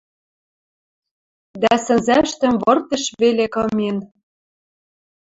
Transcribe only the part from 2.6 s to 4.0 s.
выртеш веле кымен